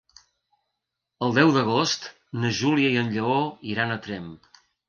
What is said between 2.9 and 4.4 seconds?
i en Lleó iran a Tremp.